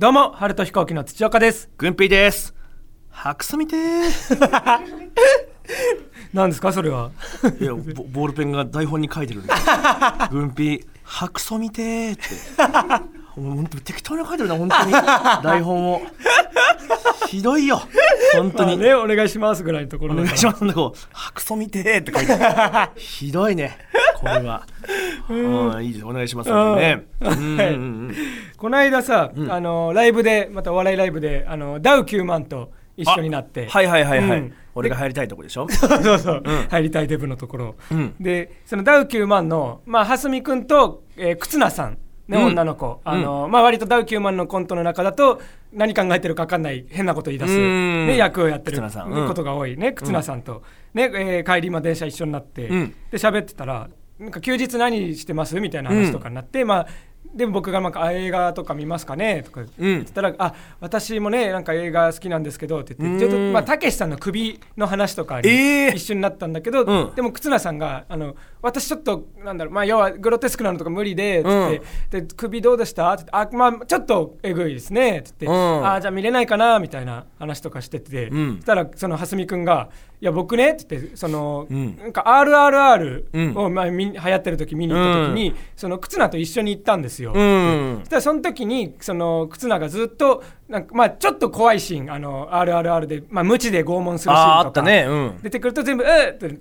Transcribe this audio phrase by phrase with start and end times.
[0.00, 1.68] どうも春と飛行機の土岡です。
[1.76, 2.54] 軍ピーです。
[3.10, 4.80] 白素見てー。
[6.32, 7.10] 何ですかそれは？
[7.60, 9.52] いやボボールペンが台本に書いてるんで。
[10.32, 12.22] 軍ピー白素見てーって。
[13.38, 14.92] もう本当に適当に書いてるな本当に。
[15.42, 16.00] 台本を。
[17.26, 17.82] ひどいよ。
[18.32, 20.64] 本当に、まあねお願いしますぐらいのところお願いします。
[20.64, 22.92] ねこう白素見てーって書いてある。
[22.98, 23.76] ひどいね
[24.20, 24.66] これは。
[25.28, 25.84] うん。
[25.84, 27.06] いいですお願いしますね。
[28.56, 33.66] この間さ、あのライブでまたお笑いライブであのダウ9万と一緒になって。
[33.66, 34.54] はいはいはいはい、うん。
[34.74, 35.66] 俺が入りたいとこでしょ？
[35.70, 38.14] そうそう入りたいデブのところ、うん。
[38.20, 42.44] でそのダウ9万の、まあ、蓮見君と、えー、忽那さん、ねうん。
[42.46, 45.40] 女の子、あのまあ、割とダウ9万のコントの中だと
[45.72, 50.62] 何考えてるか分かんない変なこと言い出す、役をやってることが多いね忽那さんと、
[50.94, 52.94] ねえー帰りま電車一緒になって、うん。
[53.10, 53.88] で喋ってたら
[54.20, 55.58] なんか休日何してます？
[55.58, 56.86] みたいな話とかになって、まあ
[57.34, 59.42] でも僕がなんかあ映画とか見ますかね？
[59.44, 67.14] とか言ってたら、あ私もねなんか映画好きなんですけどって言ってちょっとまあたけしさんの首の話とかにえー一緒になったんだけど、うん。
[67.14, 73.12] でも忽那さんがあの私ちょっとなんだろうまあ要はグロテスクなのとか無理でつって、で首どうでした？
[73.12, 75.20] って言ってあまあちょっとえぐいですね。
[75.20, 75.86] って言って、うん。
[75.86, 76.78] あじゃあ見れないかな？
[76.78, 78.56] みたいな話とかしてて、うん。
[78.56, 79.88] そしたらその蓮見君が
[80.22, 81.96] いや僕ねって言ってその、うん。
[81.96, 83.56] なんか RRR うん。
[83.56, 87.32] を、まあ、みん流行ってる時見に行った時に、その忽那と一緒に行ったんですよ。
[87.34, 87.98] うん。
[88.00, 95.04] そしたらその時にその忽那がずっとなんかまあちょっと怖いシーンあの RRR でまあ無知で拷問するシーンとかね。
[95.08, 95.38] うん。
[95.42, 96.56] 出てくると全部「えっ!」って「ヒー!」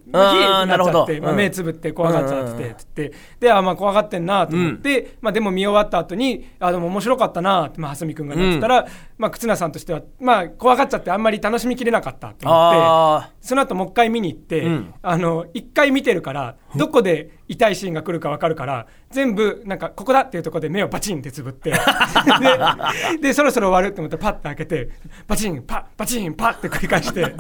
[0.60, 2.76] ってなっちゃって、まあ、目つぶって怖がっちゃってて、うん。
[2.76, 3.14] つって。
[3.40, 8.88] であまあ怖がってんなと思って、まあでも見終わった後にあでも面白かったなってまあ君がなってたら、
[9.20, 12.78] まあ忽那さんとしてはまあ怖がっちゃってあんまり楽しみきれなかったと思って。
[12.82, 14.94] あその後もう一回見に行って、うん。
[15.04, 21.72] あの一回見てるからどこで痛いシーンが来るか分かるから全部なんかここだっていうところで目をバチンってつぶって。
[23.20, 24.90] ででそろそろ終わるって思ってパッて開けて
[25.28, 27.22] バチンパッバチンパッって繰り返して。
[27.22, 27.34] で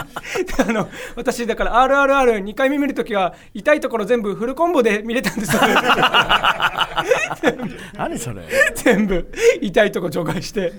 [0.67, 6.79] あの私だから RRR2 回目見るときは痛いところ全部フルコンボで見れたんですよー
[7.97, 8.41] 何それ。
[8.75, 9.31] 全部
[9.61, 10.73] 痛いとこ除外して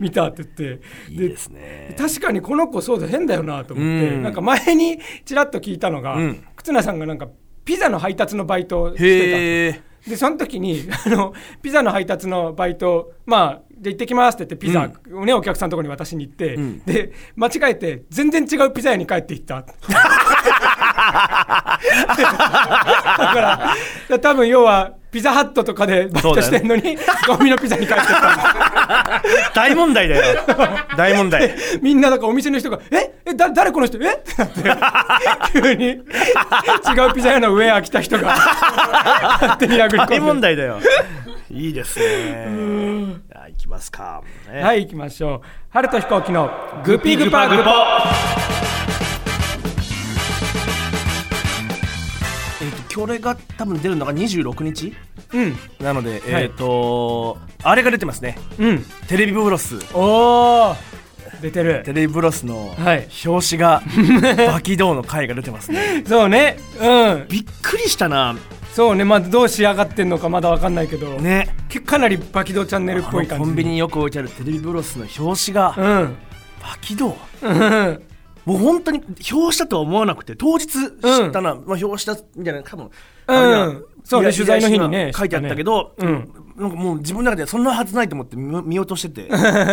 [0.00, 0.82] 見たって言って。
[1.10, 1.94] いいですね。
[1.96, 4.22] 確かにこの子そうだ変だよなと思って、うん。
[4.22, 6.44] なんか前にちらっと聞いたのが、うん。
[6.56, 7.28] 忽那さんがなんか
[7.64, 16.78] ピザの配達のバイトをしてたとでその時に あのピザの配達のバイトまあじゃあ行ってきますって言ってピザをね、お客さんのところに渡しに行って、ん。
[16.84, 19.62] で間違えて全然違うピザ屋に帰っていった。
[19.62, 19.66] だ
[23.32, 23.74] か
[24.08, 26.96] ら多分要はピザハットとかでバイトしてんのに、
[27.28, 29.22] ゴミのピザに帰ってった。
[29.54, 30.40] 大問題だよ。
[30.96, 31.54] 大問題。
[31.82, 33.12] みんなだからお店の人が「え？
[33.26, 33.34] え？
[33.34, 33.98] だ誰この人？
[34.02, 34.14] え？
[34.14, 35.84] っ?」てなって急に。
[35.84, 35.96] 違
[37.10, 38.34] うピザ屋の上へ来た人が
[39.42, 40.16] 勝手に殴り込んで。
[40.16, 40.78] 大問題だよ。
[41.50, 42.46] いいですね。
[43.28, 45.40] じゃあ行きますか、ねはい行きましょう。
[45.68, 46.50] 春と飛行機の
[46.86, 47.70] グピグパグポ
[52.94, 54.92] これが多分出るのが26日
[55.32, 60.76] うんなので、えっ、とあれが出てますねうんテレビブロスおお
[61.40, 63.82] 出てるテレビブロスの表紙が
[64.46, 68.36] バキドーの回が出てますねそうねうんびっくりしたな
[68.74, 71.54] そうねまあどう仕上がってんのかまだわかんないけど、ね
[71.86, 76.16] かなりバキドーチャンネルっぽい感じコンビニによく置いてあるテレビブロスの表紙がうん
[76.60, 78.02] バキドーうん
[78.44, 82.90] もう本当に表紙だとは思わなくて当日知ったな、まあ、表紙だみたいな多分
[83.28, 83.36] う
[83.72, 83.84] ん。
[84.04, 86.26] そうね取材の日にね書いてあったけど、知ったね
[86.56, 89.28] なんかもう自分の中でそんなはずないと思って見見落としてて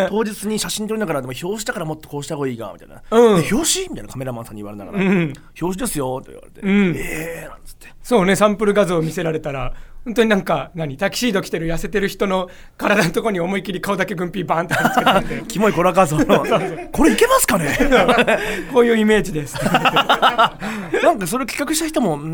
[0.10, 3.44] 当日に写真撮りながらでも表紙だからもっとこうした方がいいがみたいな、うん。
[3.44, 3.90] え表紙？
[3.90, 5.34] みたいなカメラマンさんに言われながら、うん。
[5.60, 6.96] 表紙ですよって言われて、ん。
[6.96, 16.44] ええー、なんつってそうねサンプル画像を見せられたら本当になんか何タキシード着てる痩せてる人の体のところに思いっきり顔だけ軍ピーバーンって貼り付けてあってキモいコラ画像の。
[16.92, 17.78] これいけますかね？
[18.74, 19.58] こういうイメージです。
[19.64, 22.26] なんかそれ企画した人もうー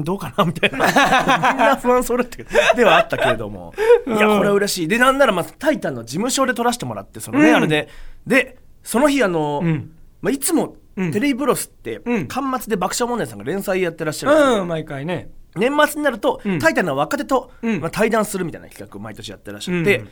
[0.00, 0.78] んどうかなみたいな。
[0.78, 2.50] みんな不安そうだったけど。
[2.74, 3.72] ではあったけれども。
[4.08, 4.88] いやこれは嬉しい。
[4.88, 7.54] でなんならまあタイタンの事務所で撮らせてもらってそのね、うん。
[7.54, 7.88] あれで。
[8.26, 9.90] でその日あの、ん。
[10.22, 12.26] まあ、いつもうんテレビブロスって、うん。
[12.26, 15.30] 巻末で爆笑問題さんが連載やってらっしゃるんでうん毎回ね。
[15.56, 16.58] 年末になると、うん。
[16.58, 17.80] タイタンの若手と、うん。
[17.80, 20.08] まあ、対談するみたいな企画を毎年やってらっしゃって、うん。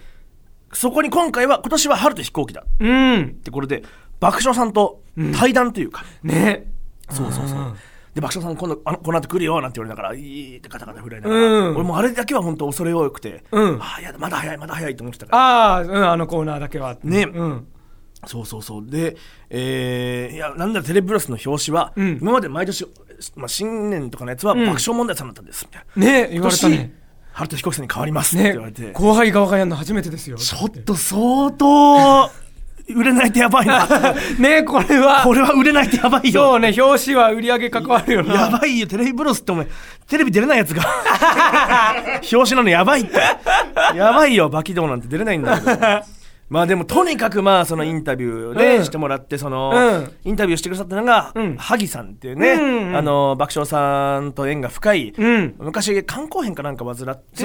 [0.73, 2.63] そこに今回は今年は春と飛行機だ。
[2.63, 3.35] っうん。
[3.43, 3.83] てこれで
[4.21, 5.03] 爆笑さんと
[5.39, 6.71] 対談というか、ね。
[7.11, 7.77] そうそうそう。
[8.15, 11.77] で爆笑さん今度あのこの後来るよなんて言われながらいいってガタガタ震えながら、うん。
[11.77, 13.79] 俺もうあれだけは本当恐れ多くて、うん。
[13.81, 15.39] ああいやまだ早いまだ早いと思ってたから。
[15.43, 16.97] ああ、うん、あのコーナーだけは。
[17.03, 17.23] ね。
[17.23, 17.69] うん
[18.27, 18.87] そうそうそう。
[18.87, 19.17] で、
[19.51, 22.19] えー、いやなんだらテレビブロスの表紙は、うん。
[22.21, 22.87] 今まで毎年、
[23.37, 24.67] まあ、新年とかのやつはうん。
[24.67, 25.67] 爆笑問題さんだったんです。
[25.67, 26.95] みたいな、ね言われたね。
[27.33, 30.37] 春田彦さんに変わりますってね言われて、後輩側がやるの初めてですよ。
[30.39, 32.29] ちょっと相当
[32.89, 33.87] 売れないとやばいな。
[34.41, 35.23] ねこれは。
[35.23, 36.33] これは売れないとやばいよ。
[36.33, 38.35] そうね表紙は売り上げ関わるよな。
[38.35, 38.87] やばいよ。
[38.87, 39.67] テレビブロスってお前
[40.09, 40.83] テレビ出れないやつが。
[42.33, 43.21] 表紙なのやばいって。
[43.95, 44.49] やばいよ。
[44.49, 46.18] バキドーなんて出れないんだけど
[46.49, 50.13] まあでもとにかくまあそのインタビューでうんしてもらってその、うん。
[50.25, 51.57] インタビューしてくださったのが、うん。
[51.57, 55.55] 萩さんっていうね、あの爆笑さんと縁が深い、うん。
[55.59, 57.45] 昔肝硬変かなんか患って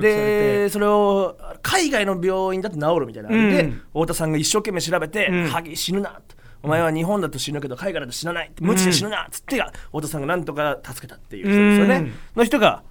[0.00, 3.82] でそれを海外の病院だと治るみたいなので、うん。
[3.92, 6.36] 太田さんが一生懸命調べてうん「萩死ぬな」と。
[6.60, 12.12] お前は日本だと死ぬけど海外だと死なない無知で死ぬなっつって太田さんがなんとか助けたっていう人ですよね、うん。
[12.34, 12.82] の人が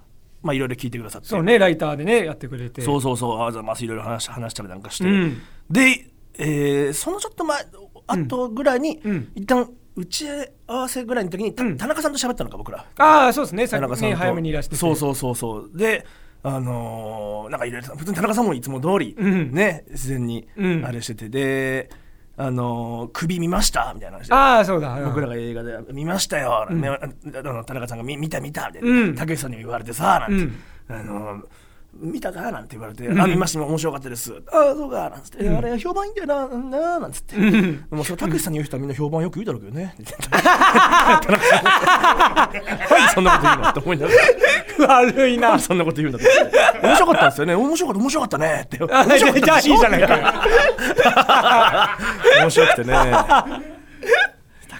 [0.42, 1.28] まあいろいろ聞いてくださって。
[1.28, 2.82] そうねライターでねやってくれて。
[2.82, 3.42] そうそうそう。
[3.42, 5.42] あざますいろいろ話話したりなんかして、うん。
[5.70, 7.58] で、えーそのちょっと前
[8.06, 9.32] あとぐらいに、うん。
[9.34, 10.26] 一旦打ち
[10.66, 11.76] 合わせぐらいの時に、たうん。
[11.76, 13.66] 田中さんと喋ったのか僕らああそうですね。
[13.66, 14.76] 田中さんと、先に早めにいらしてて。
[14.76, 15.70] そうそうそうそう。
[15.74, 16.06] で
[16.44, 19.52] あのーなんかいろいろ普通に田中さんもいつも通り、うん。
[19.52, 20.84] ね自然にうん。
[20.86, 21.90] あれしてて、で
[22.40, 23.92] あのー首見ました？
[23.94, 24.34] みたいな話で。
[24.34, 24.96] ああそうだ。
[25.04, 26.98] 僕らが映画で見ましたよ、ねあ
[27.42, 28.68] の田中さんが見見た見た。
[28.68, 29.14] みたいな、うん。
[29.16, 30.54] たけしさんにも言われてさなんて、うん。
[30.88, 31.42] あの
[31.94, 34.32] 見たかなんて言われて、あ見ました面白かったです。
[34.52, 36.46] あそうかなんつって、あれ評判いいんだよな
[36.78, 37.36] ななんつって、
[37.90, 39.96] もうそれたけしさんに言う人はみんな評判よく言うだろうけどね。
[42.70, 44.18] はいそんなこと言うのって思いながら。
[45.02, 46.28] 悪いなそんなこと言うんだって。
[46.86, 47.54] 面白かったんですよね。
[47.54, 48.38] 面白かった面白かった。
[48.38, 50.16] ねってあ面白かいいじゃないか。
[52.36, 52.92] よ面白くてね。
[52.92, 53.60] た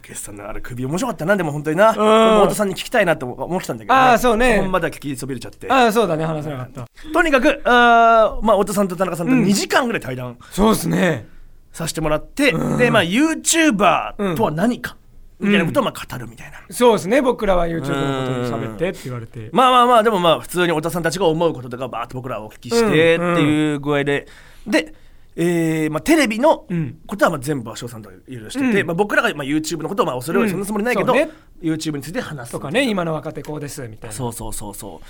[0.08, 11.28] けしさんのあれ首面白かったなでも本当にな太田さんに聞きたいなと思ってたんだけど、あーそうね本場では聞きそびれちゃってああそうだね話せなかったとにかくあまあ太田さんと田中さんと2時間ぐらい対談そうですね
[11.72, 14.96] させてもらって、でまあ YouTuber とは何か、
[15.38, 24.26] みたいなことをまあ語るみたいな、そうですね僕らは YouTube のことに喋ってって言われてまあまあまあでもまあ普通に太田さんたちが思うこととかバーッと僕らはお聞きしてっていう具合で、
[24.66, 24.94] で、
[25.40, 26.98] えーまあ、テレビのうん。
[27.06, 28.86] ことはまあ全部は翔さんといろいろしてて、うん。
[28.88, 31.30] まあ、僕らがまあ YouTube のことをまあそれはそんなつもりないけど、うんね。
[31.62, 34.16] YouTube について話すとかね今の若手こうですみたいな。
[34.16, 35.00] そうそうそうそ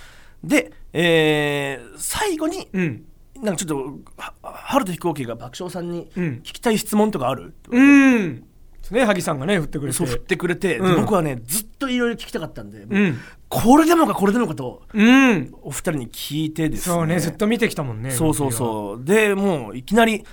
[0.45, 0.47] う。
[0.47, 3.05] で、えー最後にうん。
[3.43, 6.25] なんかちょっとは春と飛行機が爆笑さんにうん。
[6.45, 8.45] 聞きたい質問とかある、うん
[8.93, 9.99] ね萩さんがね振ってくれて。
[9.99, 11.01] そう振ってくれて、でうん。
[11.03, 13.19] 僕はねずっといろいろ聞きたかったんで、うん。
[13.49, 15.55] これでもかこれでもかとうん。
[15.63, 16.95] お二人に聞いてですね。
[16.95, 19.05] そうねずっと見てきたもんねそうそうそう。
[19.05, 20.25] でもういきなり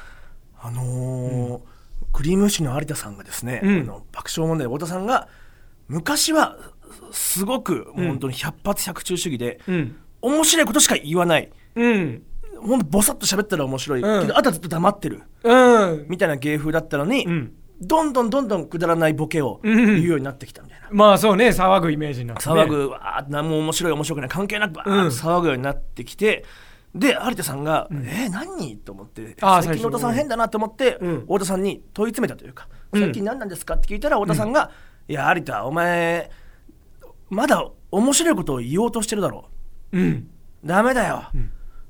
[0.60, 1.76] あのー
[2.12, 3.82] クリームシチューの有田さんがですね、うん。
[3.82, 5.28] あの爆笑問題太田さんが
[5.90, 6.58] 昔は
[7.12, 9.96] すごく本当に百発百中主義で、うん。
[10.22, 11.52] 面白いことしか言わない。
[11.76, 12.24] うん。
[12.62, 14.22] ほんとボサッと喋ったら面白い、うん。
[14.22, 15.24] けどあとはずっと黙ってる。
[15.44, 16.06] うん。
[16.08, 19.86] みたいな芸風だったのに、うんどんどんどんどんくだらないボケをうん。
[19.86, 20.88] 言うようになってきたみたいな。
[20.92, 22.56] まあそうね騒ぐイメージになってね。
[22.56, 26.46] 騒ぐわー何も面白い面白くない関係なくバー騒ぐようになってきて、
[26.94, 31.22] で有田さんが「えー、何?」と思って最近の太田さん変だなと思って、うん。
[31.22, 33.02] 太田さんに問い詰めたというか「うん。
[33.02, 34.72] 最近何なんですか?」って聞いたら太田さんが
[35.10, 36.32] 「いや有田お前
[37.30, 39.50] まだ面白いことを言おうとしてるだろ
[39.92, 40.00] う。
[40.00, 40.10] ん。
[40.10, 40.24] う
[40.64, 41.26] ダメだよ、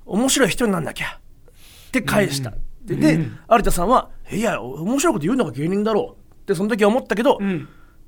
[0.06, 1.20] 面白い人になんなきゃ」
[1.88, 2.54] って返した。
[2.84, 3.20] で
[3.52, 7.68] 有田さんは「いや面白いこと言うのが芸人だろう」ってその時は思ったけど、うん。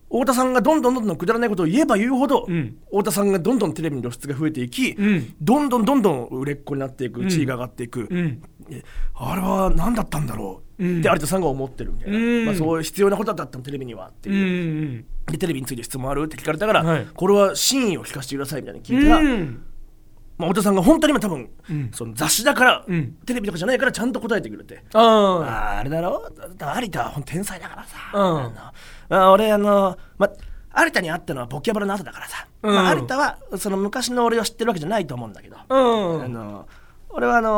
[0.10, 2.78] 太田さんがどんどんどんどんくだらないことを言えば言うほど、うん。
[2.86, 5.34] 太田さんがどんどんテレビの露出が増えていき、うん。
[5.42, 8.08] どんどんどんどん売れっ子になっていく地位が上がっていく、
[9.16, 11.00] あれは何だったんだろう、うん。
[11.00, 12.46] って有田さんが思ってるみたいな、うん。
[12.46, 14.34] まあ、そういう必要なことだったのテレビにはってう。
[14.34, 17.08] いう、んでテレビについて質問あるって聞かれたから、はい。
[17.14, 19.64] これは真意を聞かせてくださいみたいに聞いたら、うん
[20.38, 21.90] まあ、太田さんが本当に今多分、うん。
[21.92, 23.14] その雑誌だから、うん。
[23.26, 24.84] テレビとかじゃないからちゃんと答えてくれて。
[24.94, 26.30] ああーあれだろ？
[26.56, 29.18] だ有田はほん天才だからさ、うん。
[29.18, 30.30] あ俺あの、ま、
[30.78, 36.68] 有田に会ったのはボキャブラの後だからさ、まあ、うん有田はその昔の俺を知ってるわけじゃないと思うんだけど、うあんの
[37.10, 37.50] 俺はあの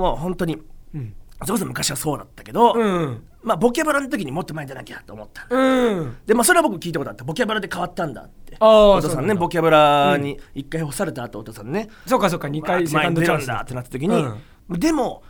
[0.00, 0.58] もう本当に
[0.94, 3.24] うんそれこそ昔はそうだったけど、うん。
[3.42, 6.16] まあ、ボキャブラの時にもっと前に出なきゃと思ったうん。
[6.26, 7.24] でまあそれは僕聞いたことあった。
[7.24, 8.56] ボキャブラで変わったんだって。
[8.58, 13.46] あー太田さんねボキャブラに一回干された後太田さんね、そうかそうか2回セカンドチャンス。
[13.46, 14.24] だってなった時に、
[14.70, 15.22] でも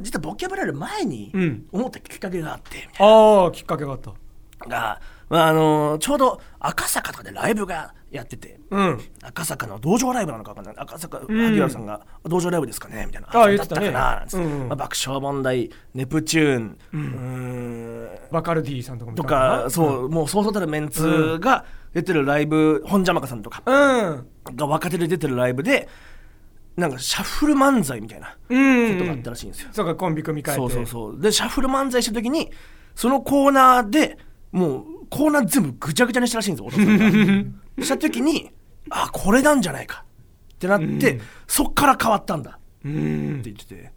[0.00, 1.66] 実はボキャブラより前にうん。
[1.70, 4.10] 思ったきっかけがあってみたいああきっかけがあった。
[4.66, 5.00] なが、
[5.32, 9.00] まあ、あのちょうど赤坂とかでライブがやっててうん。
[9.22, 10.84] 赤坂の道場ライブなのか分かんない。
[10.84, 11.26] 赤坂ん。
[11.26, 14.44] 萩原さんが道場ライブですかねみたいなあそうだ言ってたかななんつって。
[14.44, 14.68] うん。
[14.68, 18.08] まあ、爆笑問題ネプチューンうーん。
[18.30, 23.62] バカルディさんとかもとかそうもうそうそうたるメンツが出てるライブ本邪魔かさんとか。
[23.64, 24.26] うん。
[24.54, 25.88] が若手で出てるライブで
[26.76, 28.92] なんかシャッフル漫才みたいなうん。
[28.98, 29.70] ことがあったらしいんですよ。
[29.72, 30.56] そうかコンビ組み替えて。
[30.58, 31.18] そうそうそう。
[31.18, 32.50] でシャッフル漫才した時に
[32.94, 34.18] そのコーナーで
[34.52, 37.82] もうコーナー全部ぐちゃぐちゃにしたらしいんですよ太田さんが。
[37.84, 38.50] した時に
[38.90, 40.04] あこれなんじゃないか。
[40.04, 40.12] っ
[40.52, 42.50] ってなって、そっから変わったんだ。
[42.50, 43.90] ってうん言ってて。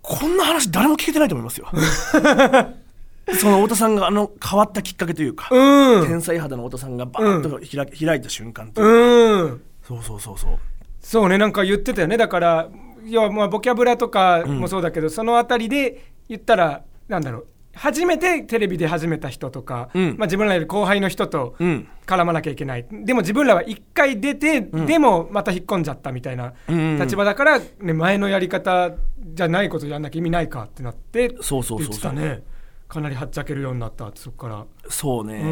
[0.00, 1.68] こんな話誰も聞けてないと思いますよ。
[3.40, 6.06] その太田さんがあの変わったきっかけというか、うん。
[6.06, 9.62] 天才肌の太田さんがバーンと開,、開いた瞬間というか、うん。
[9.82, 10.58] そうそうそうそう。
[11.00, 12.16] そうねなんか言ってたよね。
[12.16, 12.68] だから
[13.06, 20.16] 要はまあボキャブラとかもそうだけど、そのあたりで言ったらなんだろう初めてテレビで始めた人とか、うん。
[20.18, 21.88] まあ、自分らより後輩の人とうん。
[22.06, 27.00] 絡まなきゃいけない、でも自分らは一回出て、でもまた引っ込んじゃったみたいなうんうんうん。
[27.00, 32.12] 立場だから、ね、前のやり方じゃないことやんなきゃ意味ないかってなってそうそうそうそう。
[32.12, 32.42] ね。
[32.88, 34.66] かなりはっちゃけるようになったってそこから。
[34.90, 35.42] そうね、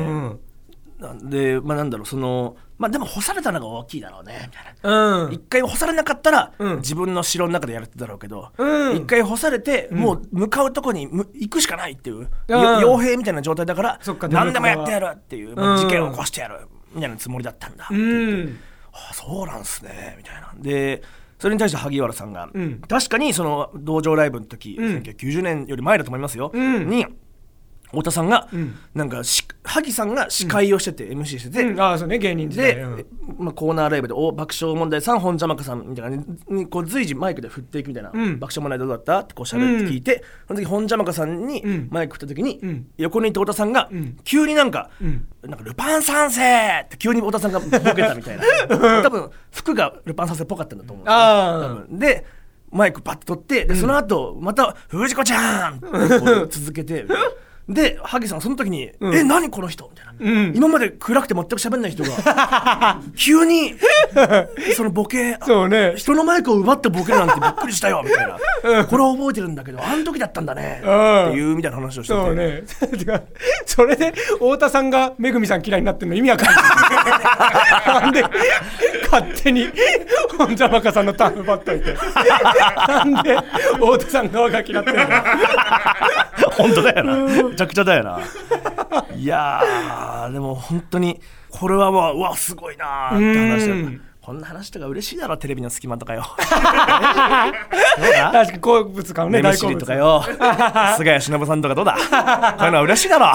[1.22, 5.24] でまあなんだろうそのまあでも干されたのが大きいだろうねみたいな。
[5.24, 5.32] うん。
[5.32, 6.76] 一回干されなかったら、うん。
[6.78, 8.96] 自分の城の中でやれてただろうけど、うん。
[8.96, 15.76] 一回干されて、もう向かうとこにむ行くしかないっていう、傭兵みたいな状態だからそっか何でもやってやるっていう、うん。
[15.76, 17.94] 事件を起こしてやるみたいなつもりだったんだ、う。
[17.94, 18.58] ん。
[18.92, 20.52] ああそうなんすねみたいな。
[20.56, 21.02] で
[21.38, 22.80] それに対して萩原さんが、うん。
[22.80, 24.96] 確かにその道場ライブの時、うん。
[24.98, 26.88] 1990年より前だと思いますよ、うん。
[26.88, 27.06] に
[27.92, 28.74] 太田さんが、ん。
[28.94, 31.80] なんかし萩さんが司会をしてて、MC してて、うん。
[31.80, 32.74] ああそうね芸人時代。
[32.74, 33.06] で、うん。
[33.38, 38.38] まあ、コーナーライブでお爆笑問題さん本邪魔かさんみたいなにこう随時マイクで振っていくみたいな、うん。
[38.40, 39.20] 爆笑問題どうだった？
[39.20, 41.88] ってこう喋って聞いて、その時本邪魔かさんにうん。
[41.90, 42.86] マイク振った時に、うん。
[42.96, 44.16] 横にいた太田さんが、ん。
[44.24, 45.26] 急になんか、うん。
[45.42, 49.02] なんかルパン三世って急に太田さんがボケたみたいな。
[49.02, 51.98] 多分服がルパン三世っぽかったんだと思う多分。
[51.98, 52.24] で
[52.70, 57.04] マイクパッと取ってでその後また「藤子ちゃん!」って続けて
[57.72, 60.52] で萩さんその時に「え何この人?」みたいな、うん。
[60.56, 63.74] 今まで暗くて全く喋んない人が 急に
[64.76, 65.94] そのボケそうね。
[65.96, 68.84] 人のマイクを奪ってボケるなんてびっくりしたよみたいな。
[68.84, 71.28] これは覚えてるんだけどあの時だったんだねうん。
[71.28, 72.20] っていうみたいな話をしてて。
[72.20, 72.62] そうね。
[72.98, 73.20] て か
[73.66, 78.00] それで太田さんがめぐみさん嫌いになってるの意味わかんない。
[78.02, 78.22] なんで
[79.10, 79.68] 勝手に
[80.38, 81.96] 本邪魔かさんのターン奪っといて。
[82.88, 83.36] なんで
[83.74, 85.04] 太田さん側が嫌ってるの？
[86.52, 88.20] 本当だよなゃくちゃだよな。
[89.16, 96.22] いやーでも本当にこれはまあうわすごいなーって話だこんな話とか嬉しいだろテレビの隙間とかよ。
[96.22, 100.22] どうだ確かに好物かもね大好物シリとかよ。
[100.96, 101.94] 菅谷忍さんとかどうだ？
[102.56, 103.26] こういうのは嬉しいだろ。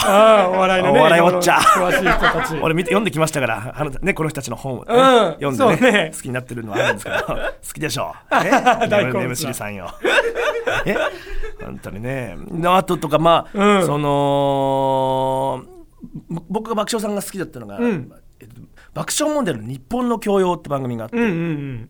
[0.55, 1.85] お笑いのねお笑いウォッチャー。
[1.85, 2.57] 詳しい人たち。
[2.61, 6.11] 俺見て読んできましたからあの、ね、この人たちの本を、ねうん読んでねね。
[6.15, 8.49] 好きになってるのはあるんですけど好きでしょう、 ね、
[8.87, 9.93] 大好さんよ。
[10.85, 10.95] え？
[11.59, 12.35] 本当にね。
[12.37, 13.85] のあととかまあ、うん。
[13.85, 15.63] その
[16.29, 18.11] ぼ僕が爆笑さんが好きだったのが、ん。
[18.39, 18.61] えっと
[18.93, 21.89] 爆笑問題の日本の教養って番組があって、うんうんうん。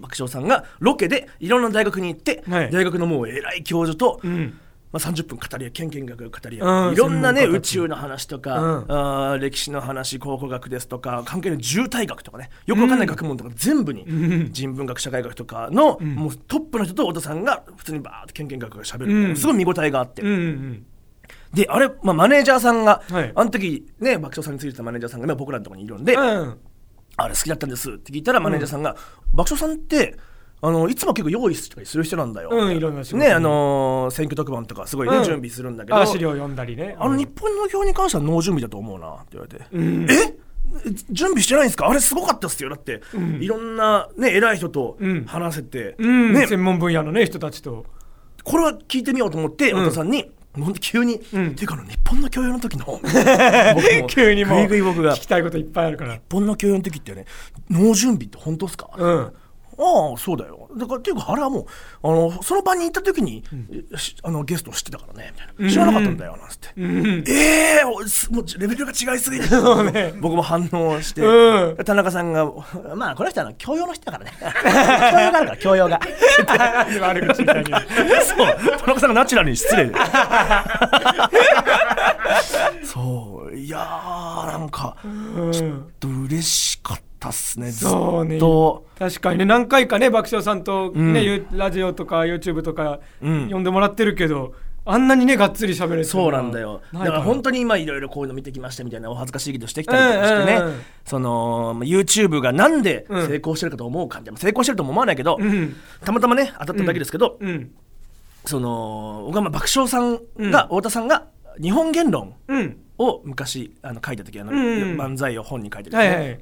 [0.00, 2.70] 爆笑さんがロケでいろんな大学に行って、はい。
[2.70, 8.84] 大学のもう偉い教授と、うんまあ、30分語り合い、研究学を語りうん合い、いろんなね、宇宙の話とか、うん。
[8.88, 14.52] あー歴史の話、考古学ですとか、関係の渋滞学とかね、よくわかんない学問とか全部に、ん。
[14.52, 19.36] 人文学、社会学とかの、もうトップの人と太田さんが普通にバーって研究学がしゃべるみたいな、うん。
[19.36, 20.22] すごい見応えがあって。
[20.22, 20.86] うんうん
[21.52, 23.32] で、あれ、まあ、マネージャーさんが、はい。
[23.34, 26.58] あの時ね、爆笑さんについてたマネージャーさんが今僕らのところにいるんで、うん。
[27.16, 28.96] あれ好きだったんですって聞いたらマネージャーさんが、
[29.32, 30.16] 爆笑さんって
[30.60, 35.24] あのいつも結構用意したりする人なんだよ、うんいろんな仕事ねあのー選挙特番とかすごいね、うん。
[35.24, 35.96] 準備するんだけど。
[35.96, 36.96] あ資料読んだりね。
[36.98, 40.06] あの日本の表に関してはノー準備だと思うなって言われて、うん。
[40.10, 40.34] え？
[41.10, 41.88] 準備してないんですか？
[41.88, 43.00] あれすごかったっすよだって、
[43.40, 45.24] いろんなね偉い人とうん。
[45.26, 46.32] 話せて、うん。
[46.34, 46.46] ね。
[46.46, 47.86] 専門分野のね人たちと。
[48.42, 49.76] これは聞いてみようと思って、ん。
[49.76, 51.46] 太田さんにほんと急に、うん。
[51.50, 53.02] っていうかあの日本の教養の時の 僕も
[54.08, 55.14] 急にもうぐいぐい僕が。
[55.14, 56.14] 聞きたいこといっぱいあるから。
[56.14, 57.26] 日本の教養の時ってね
[57.70, 59.32] ノー準備って本当ですか、うん
[59.78, 60.68] ああそうだよ。
[60.76, 61.66] だからっていうかあれはもう
[62.02, 63.44] あのその場に行った時に、
[63.96, 65.32] しあのゲストを知ってたからね。
[65.32, 67.24] みたいな知らなかったんだよなんつって、うん。
[67.28, 69.48] ええおすもうレベルが違いすぎて、
[69.92, 70.14] ね。
[70.20, 71.84] 僕も反応して、うん。
[71.84, 72.50] 田中さんが
[72.96, 74.32] まあこの人は教養の人だからね。
[74.40, 74.48] 教
[75.20, 76.00] 養があるから教養が。
[78.24, 78.46] そう。
[78.78, 79.90] 田中さんがナチュラルに失礼。
[82.84, 83.56] そう。
[83.56, 85.52] いやーなんかうん。
[85.52, 87.70] ちょっと嬉しかったっすね。
[87.70, 88.38] ずっそうね。
[88.38, 88.86] と。
[88.98, 89.44] 確かにね。
[89.44, 91.24] 何回かね爆笑さんとね、うん。
[91.24, 93.50] ゆラジオとか YouTube とかうん。
[93.50, 96.80] 呼んでもらってるけど、あんなにねがっつり喋れてるそうなんだよ。
[96.92, 100.80] だから本当に今いろいろこういうの見てきましたみたいなお恥ずかしいけどしてきたりとかしてね、うんうんうん。
[101.04, 103.26] そのまあ YouTube がなんでうん。
[103.26, 105.76] 成功してるかと思うか、でも成功してるとも思わないけど、うん。
[106.04, 107.72] たまたまね当たっただけですけど、うん。
[108.44, 110.20] その僕はまあ爆笑さん
[110.50, 111.26] が、太田さんが
[111.60, 112.78] 日本言論うん。
[113.00, 116.40] を昔あの書いた時あの、うんうん漫才を本に書いてる、はいはい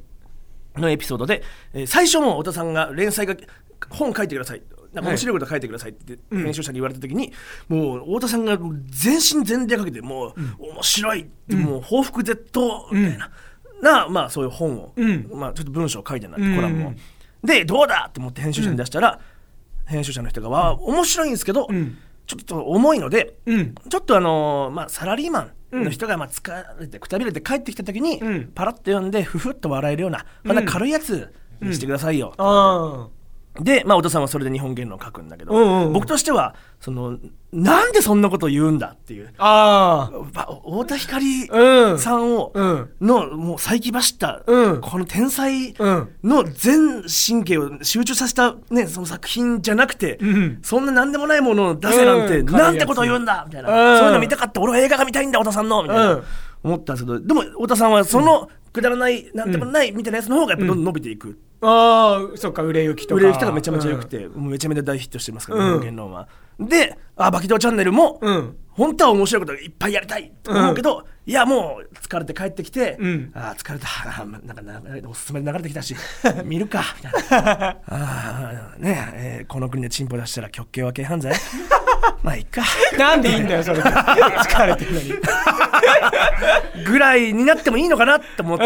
[0.77, 1.43] のエピソードで、
[1.73, 3.37] えー最初も太田さんが連載が
[3.91, 4.63] 本書いてください。
[4.93, 6.43] なんか面白いこと書いてくださいってうん。
[6.45, 7.33] 編集者に言われた時に、
[7.69, 13.31] もう太田さんが全身全霊かけてもう、面白い、もう報復絶倒みたいな、
[13.83, 15.29] なまあそういう本を、うん。
[15.33, 16.93] まあちょっと文章を書いてない、うんコラムを。
[17.45, 19.21] でどうだと思って編集者に出したら、
[19.85, 21.99] 編集者の人が「わあ面白いんですけど、ん。
[22.27, 23.75] ちょっと重いので、うん。
[23.89, 25.53] ちょっとあのーまあ、サラリーマン
[25.85, 28.53] の人がまあ疲れてくたびれて帰ってきた時に、うん。
[28.55, 33.09] パラッと読んでふふっと笑えるような、こんな軽いやつにしてくださいよ、あ
[33.63, 35.93] で、まあ、お父さんはそれで日本言論を書くんだけど、うんうんうん。
[35.93, 37.19] 僕としてはその
[37.53, 39.33] なんでそんなことを言うんだっていう。
[39.39, 41.99] あば太田光うん。
[41.99, 42.91] さんを、うん。
[43.01, 44.81] のもう再起走った、うん。
[44.81, 46.11] この天才うん。
[46.23, 50.59] の全神経を集中させた、ね、その作品じゃなくて、うん。
[50.63, 52.47] そんな何でもないものを出せなんて、うん。
[52.47, 53.99] なんてことを言うんだみたいな、うん。
[53.99, 54.61] そういうの見たかった。
[54.61, 56.25] 俺は映画が見たいんだ太田さんのみたいな、うん。
[56.63, 63.21] 思ったんですけどでも太田さんはそのくだらない、なんでもないみたいなやつの方がやっぱどんどん伸びていく、ああそっか売れ行きとか。
[63.21, 66.29] 売れる人がめちゃめちゃ良くて、もうめちゃめちゃ大ヒットしてますから、言論は。
[66.59, 68.57] で「あバキドーチャンネルも」うん。
[68.71, 73.31] 本当は面白いこといっぱいやりたいと思うけど、いやもう疲れて帰ってきて、うん。
[73.35, 73.87] あー疲れた
[74.27, 75.97] なんかなおすすめで流れてきたし
[76.45, 77.77] 見るかみたいな。
[77.89, 81.33] あーねえーこの国でチンポ出したら極刑は軽犯罪？
[82.23, 82.63] まあいっか。
[82.99, 83.79] なんでいいんだよそれ。
[83.79, 85.15] で疲れてるのに。
[86.87, 88.65] ぐらいになってもいいのかなって思って、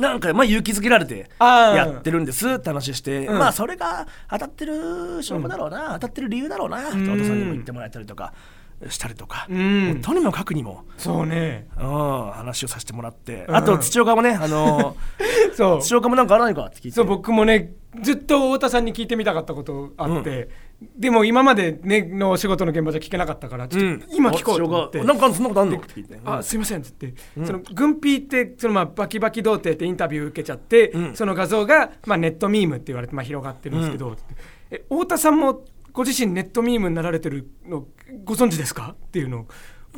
[0.00, 3.38] なんかまあ勇気づけられてやってるんですって話して、うん。
[3.38, 6.88] まあそれが当たってる証拠だろうな、当たってる理由だろうな。
[6.88, 7.12] ってん。
[7.12, 8.32] お父さんにも言ってもらえたりとか
[8.88, 10.00] したりとか、うん。
[10.02, 11.68] とにもかくにも、そうね。
[11.78, 13.56] うん、話をさせてもらって、うん。
[13.56, 14.96] あと土岡もね、あの
[15.54, 15.82] そう。
[15.82, 16.90] 土岡もなんかあらないかって聞いて。
[16.92, 20.48] そう僕もねずっと太田さんに聞いてみたかったことあって、
[20.96, 25.76] でも今まで、ね、のお仕事の現場じゃ聞けなかったからちょっと今聞こうと思って、土岡なんかそんなことあんの？
[25.76, 31.16] って聞いて、あすいませんっつって、その軍ピーってそのまあバキバキ童貞ってインタビュー受けちゃって、うん。
[31.16, 34.16] その画像がまあネットミームって言われてまあ広がってるんですけど、
[34.70, 37.86] え太田さんもご自身ネットミームになられてるの
[38.24, 38.94] ご存知ですか？
[38.94, 39.46] っていうのを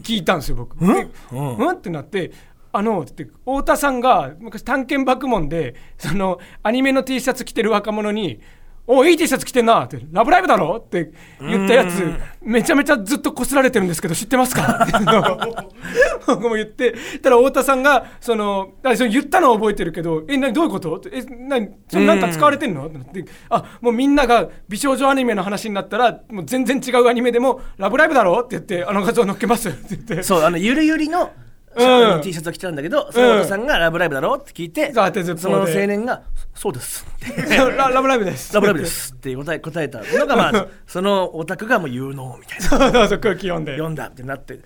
[0.00, 0.76] 聞いたんですよ僕。
[0.80, 0.94] うん？
[0.94, 1.56] でうん。
[1.58, 2.32] うんってなって
[2.72, 8.40] あのつって太田さんが昔探検爆問でそのアニメの T シャツ着てる若者に
[8.86, 14.84] 「おいい T シャツ着てんな」って「ラブライブだろ?」って言ったやつうんめちゃめちゃずっとこすられてるんですけど知ってますか？
[14.84, 14.92] って
[16.26, 30.22] 僕も言ってたら太田さんがそのあその言ったのは覚えてるけど「え何どういうこと?」って「え何それなんか使われてんの?」ってなってあもうみんなが美少女アニメの話になったらもう全然違うアニメでも「ラブライブだろ?」って言って「あの画像載っけます」って言って。
[30.24, 31.30] そうあのゆるゆりの、
[32.22, 35.00] T シャツを着てたんだけど、その太田さんが「ラブライブだろ?」って聞いて、そ
[35.48, 36.22] ので青年が
[36.54, 37.06] 「そうです」
[37.76, 38.54] ラ ラブライブです。
[38.54, 42.64] ラブライブですって答え答えたのが、まあ、 そのオタクがもう有能みたいな。
[42.64, 43.72] そうそうそう空気読んで。
[43.72, 44.58] 読んだってなって、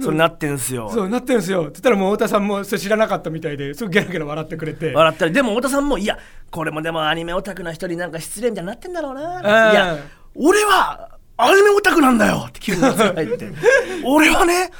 [0.00, 0.90] そうなってんすよ。
[0.92, 1.62] そうなってるんですよ。
[1.62, 4.92] って言ったらもう太田さんもそれ知らなかったみたいですごいゲラゲラ笑ってくれて。
[4.92, 6.18] 笑ったり、でも太田さんも、いや、
[6.50, 9.40] これもでもアニメオタクな人になんか失礼みたいになってんだろうな。
[9.40, 9.96] んいや、
[10.34, 13.50] 俺はアニメオタクなんだよって急に入って。
[14.04, 14.70] 俺はね、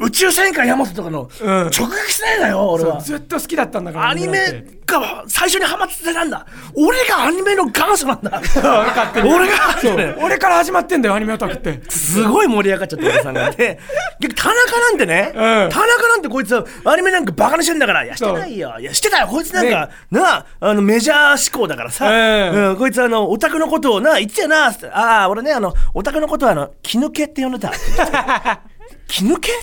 [0.00, 1.48] 宇宙戦艦ヤマトとかのうん。
[1.48, 3.00] 直撃世代だよ、俺は。
[3.00, 4.08] そうずっと好きだったんだから。
[4.08, 6.46] アニメが最初にハマってたなんだ。
[6.74, 8.40] 俺がアニメの元祖なんだ。
[9.22, 11.80] 俺が俺から始まってんだよアニメオタクって。
[11.90, 13.78] すごい盛り上がっちゃっておじさんがで
[14.20, 18.74] 逆に田中なんてね、田中なんてこいつはアニメなんかバカにしてんだからいやしてないよ。
[18.80, 19.26] いやしてたよ。
[19.26, 22.68] こいつなんか、なああのメジャー志向だからさ、うん。
[22.70, 27.70] うんこいつあのオタクのことをな言ってたよなああ俺ねあのオタクのことはあの気抜けって呼んでた
[29.10, 29.54] 気抜けっ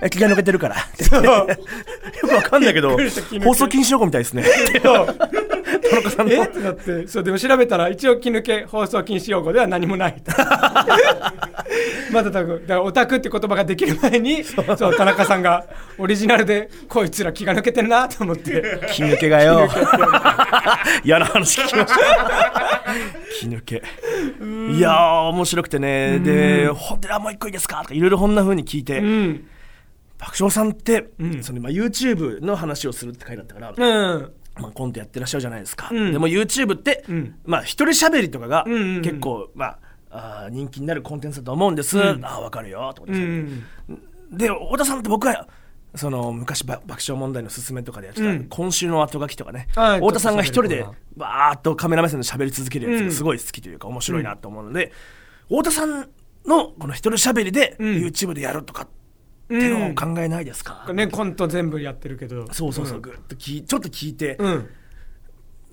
[0.00, 0.76] て 気が抜けてるから。
[1.22, 1.46] よ
[2.20, 2.96] くわかんないけど
[3.44, 4.44] 放送禁止用語みたいですね
[5.66, 6.32] 田中さんの。
[6.32, 6.44] え？
[6.44, 7.06] ってなって。
[7.08, 10.22] そうでも調べたら一応気抜け放送禁止用語では何もない
[12.12, 14.96] まだ多分だからオタクって言葉ができる前にそう。
[14.96, 15.66] 田中さんが
[15.98, 18.80] オリジナルでこいつら気が抜けてんなと思って。
[18.92, 19.68] 気抜けがよ。
[21.04, 22.00] 嫌な話聞きました。
[23.40, 23.82] 気抜け。
[24.70, 26.20] いやー面白くてね。
[26.20, 29.46] でほんであもう一個いいですかとかいろいろこんな風に聞いて、うん。
[30.18, 31.42] 爆笑さんって、ん。
[31.42, 36.12] そのまあ YouTube の話をするって書いてあったから、うんまあ、コントやってらっしゃるじゃないですか、うん。
[36.12, 37.38] でも YouTube って、ん。
[37.44, 39.78] まあ一人喋りとかが結構、まあ
[40.10, 42.24] あー人気になるコンテンツだと思うんです、ん。
[42.24, 43.64] ああ分かるよと思って、うん
[44.30, 45.46] で太田さんって僕は
[45.94, 48.46] その昔ば爆笑問題のすすめとかでやってた、うん。
[48.48, 49.68] 今週の後書きとかね。
[49.74, 53.08] はい太田さんが一人でバーッとカメラ目線で喋り続けるやつうん。
[53.08, 54.92] がすごい好きというか面白いなと思うので、
[55.48, 56.08] 太田さん
[56.46, 57.96] のこの一人喋りでうん。
[57.98, 58.88] YouTube でやるとかっ
[59.48, 62.46] てういうのをん考えないですか、ねコント全部やってるけど。
[62.52, 64.68] そうそうそう、ぐっと聞いちょっと聞いて、うん。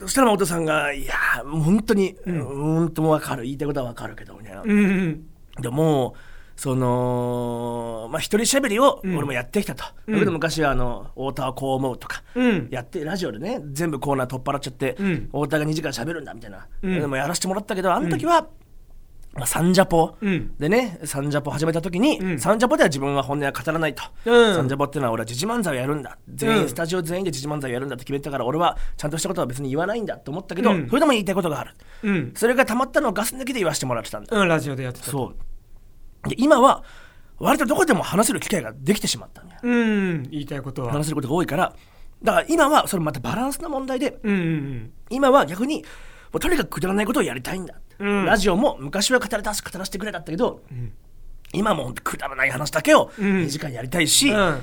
[0.02, 1.14] そしたら太田さんが「いや
[1.46, 3.44] 本当に、うん、本当分かる。
[3.44, 5.26] 言いたいことは分かるけど」みたいな、うんうん
[5.62, 6.16] でも
[6.56, 9.16] そのまあ一人喋りをん。
[9.16, 10.14] 俺もやってきたと、うん。
[10.16, 12.68] 僕で昔はあの太田はこう思うとか、うん。
[12.70, 15.16] やってラジオでね全部コーナー取っ払っちゃって、うん。
[15.32, 17.00] 太田が2時間喋るんだみたいな、うん。
[17.00, 18.48] でもやらせてもらったけどあの時は、
[19.36, 20.16] まあ、サンジャポ。
[20.22, 20.56] うん。
[20.58, 22.40] でね、サンジャポ始めた時に、うん。
[22.40, 24.56] サンジャポでは自分は本音は語らないと、うん。
[24.56, 26.18] サンジャポっていうのは俺は時事漫才をやるんだ。
[26.32, 26.70] 全員、うん。
[26.70, 30.88] スタジオ全員で時事漫才をやるんだって決めてたから俺はちゃんとしたことは別に言わないんだと思ったけど、うん。
[30.88, 31.74] それでも言いたいことがある。
[32.04, 32.34] うん。
[32.36, 35.34] それがたまったのをガス抜きで言わせてもらってたんだ、うんラジオでやってたそ
[36.26, 36.84] うで今は
[37.40, 39.62] 割とどこでも話せる機会ができてしまったんだよ。
[39.64, 40.24] うん。
[40.30, 40.92] 言いたいことは。
[40.92, 41.76] 話せることが多いから。
[42.22, 44.92] だから今はそれまたバランスの問題でうんうん。
[45.10, 45.84] 今は逆に
[46.34, 48.26] もうとにかくくだらないことをやりたいんだ、うん。
[48.26, 50.92] ラジオも昔は語れたし語らせてくれだったけど、ん。
[51.54, 53.26] 今はもくだらない話だけをうん。
[53.44, 54.62] 2時間やりたいし、うん。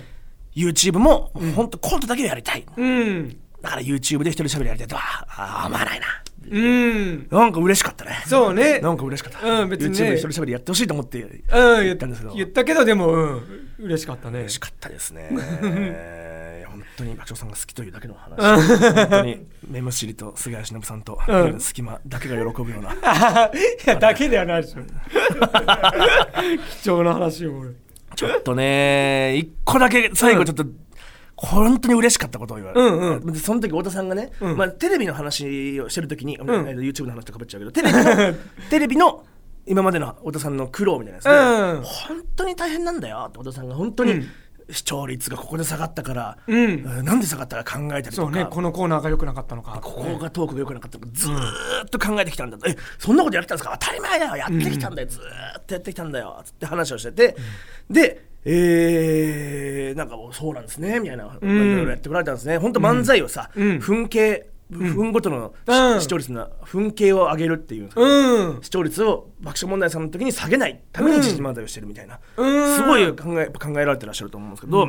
[0.55, 3.37] YouTube もほんとコントだけをやりたい、うん。
[3.63, 5.27] だから YouTube で一人喋りやりたいとは
[5.63, 6.07] あ思わないな。
[6.51, 7.29] うん。
[7.31, 8.23] なんか嬉しかったね。
[8.27, 8.81] そうね。
[8.81, 10.05] なんか嬉しかった、うん別にね。
[10.05, 12.35] YouTube で一人喋りやってほしいと思ってうん言言ったっんですけど。
[12.35, 13.43] 言ったけどでもうん
[13.79, 14.41] 嬉しかったね。
[14.41, 15.29] 嬉しかったですね
[16.65, 18.97] 本当に爆笑さんが好きというだけの話。
[18.97, 21.61] 本当にメムシリと菅谷忍さんと、うん。
[21.61, 22.93] 隙間だけが喜ぶような。
[22.95, 22.97] い
[23.87, 24.81] やだけではないでしょ。
[26.83, 27.71] 貴重な話を俺
[28.17, 30.65] ちょっとね一個だけ最後ちょっと、
[31.37, 34.57] 本当に嬉しかったことを言われて、うんでその時太田さんがね、うん。
[34.57, 36.37] まあ、テレビの話をしてる時に、ん。
[36.37, 38.05] えー YouTube の話とかぶっちゃうけどテレビの
[38.69, 39.25] テレビの
[39.67, 41.83] 今までの太田さんの苦労みたいなやつで、うん。
[41.83, 44.29] 本当に大変なんだよって太田さんが本当に、うん
[44.73, 46.59] 視聴率がここで下がったから、うん。
[46.59, 48.15] えーなんで下がったか考えたりとか。
[48.17, 49.81] そうねこのコーナーが良くなかったのか。
[49.83, 51.35] ここがトークが良くなかったのかずー
[51.87, 53.77] っと考えてきたんだ、えそんなことやってたんですか？
[53.81, 54.37] 当たり前だよ。
[54.37, 56.43] やってきたんだよ、ずーっとやってきたんだよ。
[56.45, 57.37] つって話をしてて、
[57.91, 60.99] でえー、なんかもうそうなんですね。
[61.01, 62.59] みたいな、まあいろいろやってこられたんですね。
[62.59, 63.79] 本当漫才をさ、うん。
[63.81, 66.01] 分系分ごとのうん。
[66.01, 68.63] 視聴率の分系を上げるっていううん。
[68.63, 72.77] 視聴率を爆笑問題さんの時に下げないために時事漫才をしてるみたいな、うん。
[72.77, 74.87] すごい考え考えられてらっしゃると思うんですけど、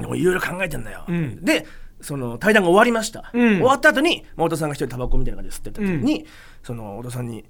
[0.00, 1.44] でもいろいろ考えてんだよ、うん。
[1.44, 1.66] で
[2.00, 3.56] その対談が終わりました、うん。
[3.56, 6.26] 終わった後に太田さんが一人タバコみたいな感じで吸ってた時に、
[6.62, 7.44] その太田さんに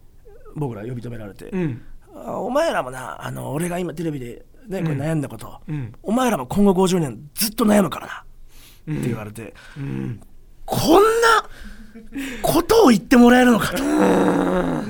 [0.57, 1.53] 僕ら呼び止められて、
[2.14, 5.93] お前らもなあの俺が今テレビで、ね、これ悩んだこと、うん。
[6.03, 8.25] お前らも今後50年ずっと悩むからな、
[8.99, 10.21] って言われてうん
[10.68, 11.44] こんな
[12.42, 13.83] ことを言ってもらえるのかと。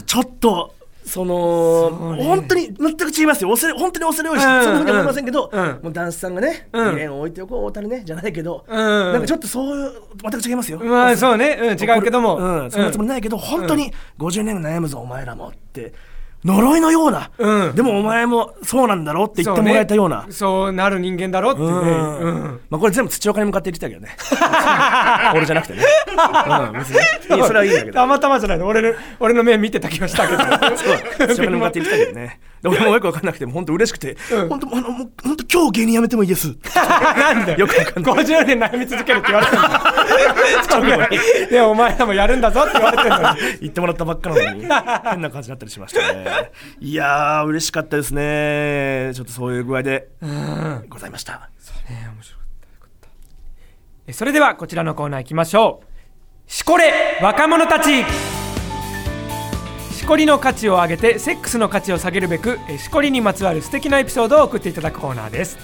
[0.06, 3.50] ちょっとその本当に全く違いますよ。
[3.50, 7.12] 恐れ本当に恐れ多いし、うんそんなふうには思いませんけど、うんもう男子さんがね、うん。
[7.12, 8.76] を置いておこう大谷ねじゃないけど、うん。
[8.76, 15.94] なんかちょっとそういう全く違いますよ、まあそうね、うん、違うけども、うん、そんなつもりないけど、本当に50年悩むぞお前らもって
[16.44, 17.74] 呪いのような、うん。
[17.74, 20.27] でもお前もそうなんだろうって言ってもらえたような。
[20.31, 22.18] そう,、なる人間だろってね、うん。
[22.18, 22.61] うん。
[22.70, 24.16] まあこれ全部土岡に向かって言ってたけどね。
[25.35, 25.83] 俺じゃなくてね、
[26.68, 27.37] うん、別に。
[27.37, 27.92] いやそれはいいんだけど。
[27.92, 28.66] たまたまじゃないの。
[28.66, 30.44] 俺の俺の目見てた気がしたけど。
[31.35, 34.48] 土岡に向かって言ってたけどねで俺もよく分かんなくて本当嬉しくて、うん。
[34.48, 36.48] 本当あのもう本当今日芸人辞めてもいいです。
[36.74, 38.24] なんだよよくわかんない。
[38.24, 41.10] 50年悩み続けるって言われてるんだそんぐらい
[41.50, 43.58] でお前らもやるんだぞって言われてるのに。
[43.60, 44.60] 言ってもらったばっかなのに。
[44.68, 46.50] 変な感じになったりしましたね。
[46.80, 49.12] いやー嬉しかったですね。
[49.14, 50.08] ちょっとそういう具合で
[50.88, 51.50] ございました。
[54.06, 56.50] えそれではこちらのコーナー行きましょう。
[56.50, 58.02] しこれ若者たち。
[58.02, 58.47] し
[60.08, 65.58] こりの価値を上げてセックスの価値を下げるべくえしこりにまつわる素敵なエピソードを送っていただくコーナーです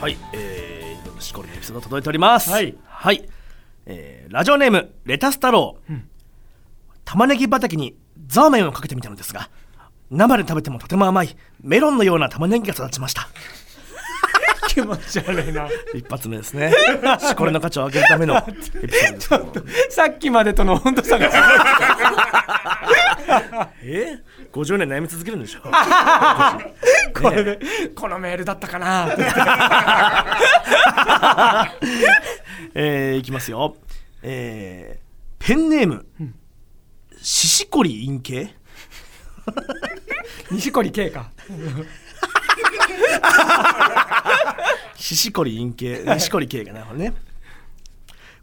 [0.00, 2.50] はい、えー、しこりのエピソード届いております。
[2.50, 3.28] はいはい。
[3.86, 5.76] えー、ラジオネーム、レタス太郎。
[7.04, 7.94] 玉ねぎ畑に
[8.26, 9.50] ザーメンをかけてみたのですが、
[10.10, 13.28] 生で食べてもとても甘い、メロンのような玉ねぎが育ちました。
[14.68, 15.68] 気持ち悪いな。
[15.94, 16.72] 一発目ですね。
[17.20, 18.52] しこりの価値を上げるためのエピ
[19.18, 19.84] ソードです。
[19.84, 19.90] けど。
[19.90, 21.30] さっきまでとの温度差が。
[21.30, 21.36] す
[23.82, 24.18] え？
[24.44, 25.60] ー、50年悩み続けるんでしょ？
[27.20, 27.58] これで
[27.94, 29.12] このメールだったかな。
[29.12, 29.22] って
[32.74, 33.76] えー、いきますよ。
[34.22, 36.06] えー、ペンネーム、
[37.20, 38.54] ししこり陰形？
[40.50, 41.30] 西堀圭か
[44.96, 47.14] ししこり陰形錦織圭がなるほどね。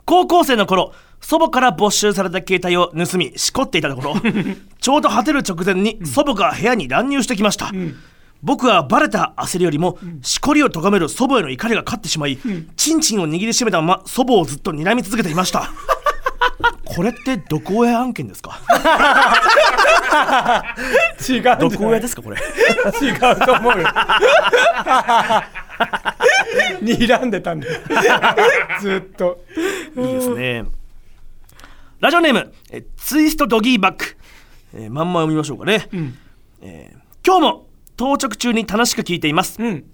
[0.05, 4.15] 高校生の頃祖母から没収された携帯を盗みしこっていたところ
[4.81, 7.71] ちょうど果てる直前に祖母が部屋に乱入してきました、
[8.41, 12.37] 僕はバレた焦りよりも、しこりを咎める祖母への怒りが勝ってしまい、
[12.75, 15.71] チンチンを握りしめたまま祖母をずっと睨み続けていました
[16.85, 18.59] これって毒親案件ですか？
[21.27, 22.37] 違う毒親ですかこれ？
[23.01, 23.87] 違うと思うよ
[26.83, 27.79] 睨んでたんだよ
[28.81, 29.43] ずっと
[29.97, 30.65] いいですね。
[31.99, 34.17] ラジオネーム、えツイストドギーバック。
[34.75, 35.87] えーまんま読みましょうかね。
[36.61, 39.61] えー今日も当直中に楽しく聞いています。
[39.61, 39.85] うん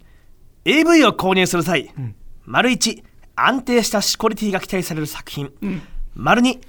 [0.66, 1.92] AV を購入する際、
[2.46, 3.02] 丸1、
[3.36, 5.52] 安定したシコリティが期待される作品。
[6.20, 6.60] 丸2、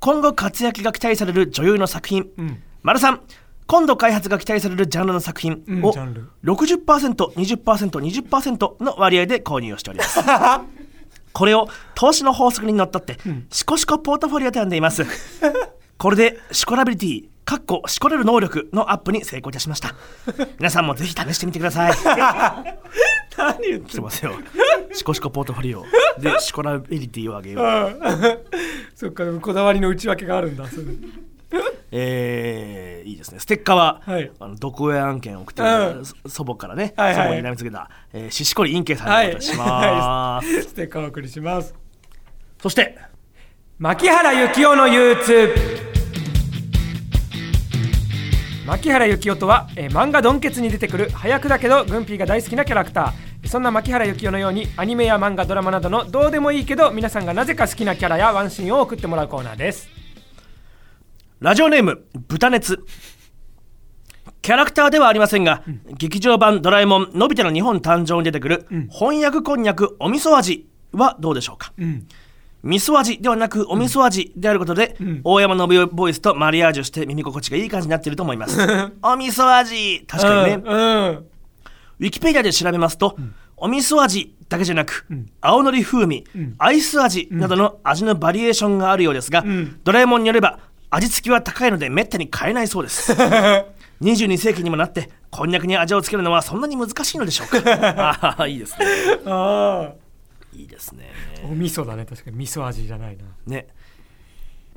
[0.00, 2.28] 今後活躍が期待される女優の作品。
[2.82, 3.18] 丸3、
[3.66, 5.52] 今度開発が期待されるジャンルの作品。
[5.52, 6.28] をうんジャンル。
[6.44, 10.18] 60%20%20% の割合で購入をしております。
[11.32, 13.18] これを投資の法則にのっとって、
[13.50, 15.06] シコシコポートフォリオと呼んでいます。
[15.98, 19.94] これでシコラビリティかっこしこれる能力のアップに成功いたしました。
[20.58, 21.92] 皆さんもぜひ試してみてください
[23.36, 24.32] 何言ってますよ。
[24.92, 25.84] シコシコポートフォリオ。
[26.18, 28.44] で シコラビリティを上げよう。
[28.94, 30.84] そっかこだわりの内訳があるんだそれ
[31.92, 33.38] えー、いいですね。
[33.38, 34.30] ステッカーは、はい。
[34.40, 36.04] あの毒親案件を送ってうん。
[36.04, 37.14] そ祖母からね、はいはい。
[37.14, 39.28] 祖母に悩みつけた、えー、ししこりインケイさんはい。
[39.28, 41.74] にお渡しします、ステッカーをお送りします。
[42.60, 42.98] そして
[43.78, 45.85] 牧原幸雄の憂鬱
[48.66, 53.48] 牧原幸雄とは、えー漫画「ドンケツ」に出てくる早くだけどグンピーが大好きなキャラクター。
[53.48, 59.88] そんな牧原幸雄のようにアニメや漫画ドラマなどのどうでもいいけど皆さんがなぜか好きなキャラやワンシーンを送ってもらうコーナーです。
[61.38, 62.84] ラジオネーム豚熱。
[64.42, 65.62] キャラクターではありませんが、
[65.96, 72.06] 劇場版ドラえもんのび太の日本誕生に出てくる、翻訳こんにゃくお味噌味はどうでしょうか、ん
[72.66, 72.78] 味。
[72.80, 78.58] 噌味ではなくお味噌味であることで、大山信代ボイスとマリアージュして耳心地がいい感じになっていると思います。
[79.02, 80.04] お味噌味。
[80.06, 81.26] 確かにね、うん、うん。
[81.98, 83.16] ウィキペディアで調べますと、
[83.56, 85.06] お味噌味だけじゃなく、
[85.40, 86.24] 青のり風味、
[86.58, 89.64] アイス味などの味のバリエーションがあるようですが、ん。
[89.74, 90.58] あドラえもんによれば
[90.90, 93.12] 味付きは高いのでめったに買えないそうです。
[94.02, 97.58] 22世紀にもなってこんにゃくに味をつけるのはそんなに難しいのでしょうか？
[98.36, 98.86] ああいいですね。
[99.24, 100.05] ああ
[100.56, 101.10] いいですね。
[101.44, 102.06] お味噌だね。
[102.06, 102.36] 確かに。
[102.38, 103.24] 味噌味じゃないな。
[103.46, 103.68] ね。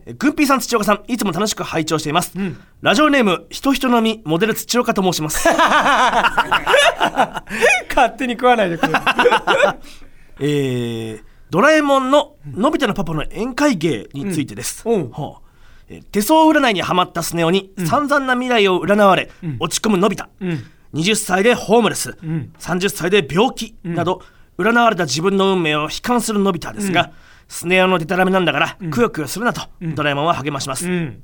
[0.05, 2.57] えグンピーさん土岡さんいつも楽しく拝聴しています、ん。
[2.81, 5.47] ラジオネームひとひとのみモデル土岡と申します。
[7.89, 8.93] 勝手に食わないでくれ。
[10.41, 14.93] えードラえもんののび太のパパの宴会芸についてです、うん。
[14.93, 15.09] うん。
[15.09, 15.41] はあ
[15.87, 20.63] えー手相占いにはまったスネ夫に散々な未来を占われ、落ち込むのび太、うん。
[20.93, 22.53] 20歳でホームレス、ん。
[22.59, 23.75] 30歳で病気。
[23.83, 24.21] など、
[24.59, 27.11] 占われた自分の運命を悲観するのび太ですが、
[27.47, 31.23] スネ夫のデタラメなんだから、くよくよするなと、ドラえもんは励まします、うん。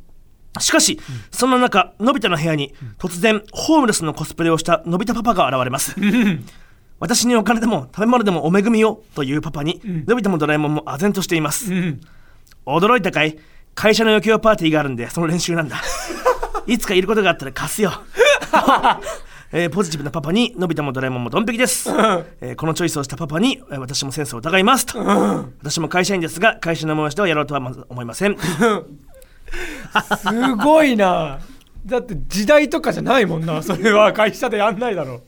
[0.59, 0.99] しかし、
[1.31, 5.95] そんな中、のび太の部屋に突然、ホームレスのコスプレをしたのび太パパが現れます。
[6.97, 11.73] 私にお金でも食べ物でもお恵みをというパパに、のび太もドラえもんも唖然としています。
[11.73, 12.01] うん。
[12.65, 13.37] 驚いたかい
[13.75, 15.81] 会社の余興パーティーがあるんで、その練習なんだ。
[16.65, 17.91] いつかいることがあったら貸すよ。
[19.51, 21.89] えーポジティブなパパにのび太もドラえもんもドン引きです、
[22.41, 24.85] えーこのチョイスをしたパパに、えー私もセンスを疑います。
[24.85, 28.37] と、私も会社員ですが会社の催しではやろうとは思いません。
[28.37, 28.45] す
[30.55, 31.39] ごいな。
[31.85, 33.61] だって時代とかじゃないもんな。
[33.61, 35.21] それは会社でやんないだろ。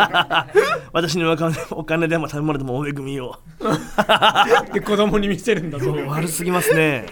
[0.92, 3.36] 私にお金お金でも食べ物でもお恵みを。
[4.72, 5.94] で子供に見せるんだぞ。
[6.08, 7.06] 悪すぎますね。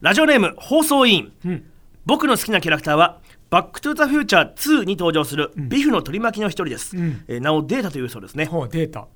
[0.00, 1.62] ラジオネーム放送委員、ん。
[2.06, 3.18] 僕の好きなキャラクターは
[3.50, 7.24] バックトゥーザフューチャー2に登場するビフの取り巻きの一人です、ん。
[7.26, 8.46] えー名をデータというそうですね。
[8.46, 9.08] ほうデータ。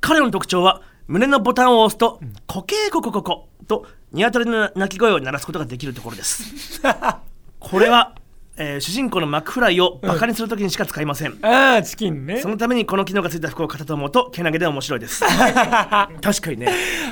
[0.00, 6.82] 彼の特徴は胸のボタンを押すと「コケーココココ」と鶏の鳴き声を鳴らすことができるところです。
[7.58, 8.14] これは、
[8.60, 12.40] えー主人公のマックフライをバカにするときにしか使いません、ああチキンね。
[12.42, 15.24] そのためにこの機能がついた服を買ったと思うとけなげで面白いです。
[15.24, 16.68] 確かにね。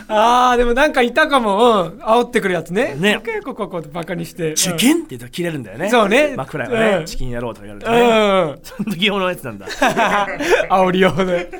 [0.08, 2.94] ああでもなんかいたかも、うん、煽ってくるやつね。
[2.98, 3.20] ね。
[3.24, 4.52] 結構ここバカにして。
[4.54, 5.88] チキンって言うと切れるんだよね。
[5.88, 6.34] そうね。
[6.36, 7.04] マックフライはね、うん。
[7.06, 9.66] チキンやろうとか言われてうね、ん、うん、その時用のやつなんだ。
[10.68, 11.50] 煽り用で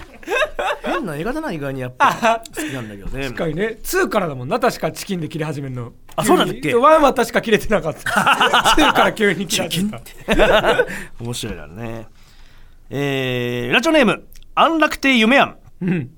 [0.85, 2.43] 変な映画だな意外にやっぱ。
[2.55, 3.25] 好きなんだけどね。
[3.25, 3.79] 確かにね。
[3.83, 6.75] 2からだもんな確かチキンで切り始めるのあそうなんだっけ？
[6.75, 8.01] ワンは確か切れてなかった。
[8.77, 10.87] 2から急に切り始めた
[11.21, 12.07] 面白いからね。
[12.91, 15.57] えー、ラジオネーム安楽亭夢庵。
[15.83, 16.11] うん。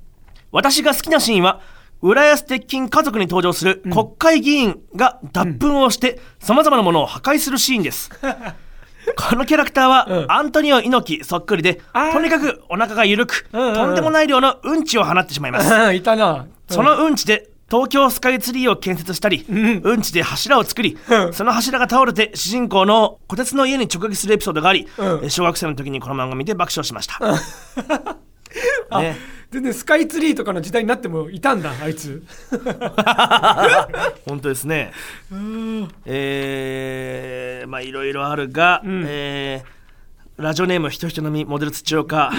[0.53, 1.61] 私が好きなシーンは
[2.03, 8.11] 浦安鉄筋家族に登場する国会議員が脱粉をしてさまざまなものを破壊するシーンです。
[9.17, 10.33] このキャラクターは、うん。
[10.33, 12.13] アントニオ猪木そっくりであー。
[12.13, 13.75] とにかくお腹が緩く、うんうんうん。
[13.75, 15.73] とんでもない量のうんちを放ってしまいます。
[15.75, 16.47] うんいたな。
[16.69, 19.81] そのうんちで東京スカイツリーを建設したり、ん。
[19.83, 21.33] うんちで柱を作り、うん。
[21.33, 25.07] その柱が倒れて主人公の虎鉄の家に直撃するエピソードがあり、うん。
[25.07, 27.21] えー小学生の時にこの漫画を見て爆笑しました、
[29.01, 29.17] ね、
[29.53, 32.25] 全然スカイツリーとかの時代になってもいたんだあいつ。
[34.27, 34.91] 本当ですね。
[36.05, 39.05] えー、まあいろいろあるが、ん。
[39.07, 39.81] えー
[40.41, 42.31] ラジオネームひとひとのみモデル土岡、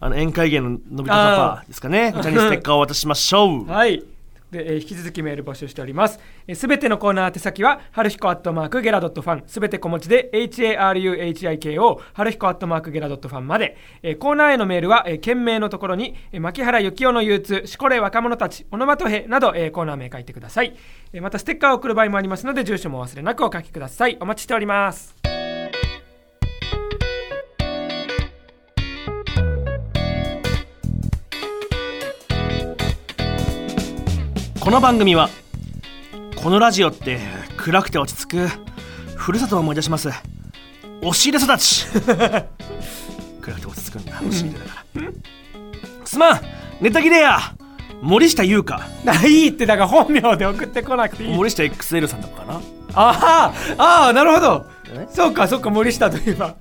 [0.00, 2.10] あの宴会芸ののび太パパですかね。
[2.10, 3.66] こちらにステッカーをお渡ししましょう。
[3.70, 4.02] はい
[4.50, 6.18] で、えー引き続きメール募集しております。
[6.54, 9.42] すべ、てのコーナー宛先ははるひこアットマークゲラドットファン。
[9.46, 20.74] すべて小文字で HARUHIKO はるひこアットマークゲラドットファンまで、えーコーナーへのメールは、えー件名のところに、えー牧原幸雄の憂鬱しこれ若者たちオノマトヘなど、えーコーナー名書いてください、
[21.12, 24.16] えーまたステッカーを送る場合もありますので住所もお忘れなくお書きください。
[24.20, 25.29] お待ちしております。
[34.60, 35.30] この番組は
[36.36, 37.18] このラジオって
[37.56, 38.48] 暗くて落ち着く
[39.16, 40.10] ふるさとを思い出します
[41.00, 41.86] 押し入れ育ち。
[43.40, 45.02] 暗くて落ち着くんだ押し入れだから。
[46.04, 46.40] すまん
[46.82, 47.54] ネタ切れや。
[48.02, 48.80] 森下優香。
[49.06, 51.36] あいいってだから本名で送ってこなくていい。
[51.36, 52.60] 森下 XL さんだかな。
[52.92, 54.66] ああああなるほど。
[54.92, 55.06] え？
[55.08, 56.56] そうかそうか森下といえば。